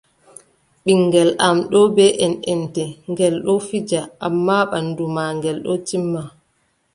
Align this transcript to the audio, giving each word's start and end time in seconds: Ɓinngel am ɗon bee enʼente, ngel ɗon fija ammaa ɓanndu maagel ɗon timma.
Ɓinngel 0.83 1.29
am 1.45 1.57
ɗon 1.71 1.87
bee 1.95 2.17
enʼente, 2.25 2.83
ngel 3.11 3.35
ɗon 3.45 3.61
fija 3.67 4.01
ammaa 4.25 4.63
ɓanndu 4.71 5.03
maagel 5.15 5.57
ɗon 5.65 5.79
timma. 5.87 6.21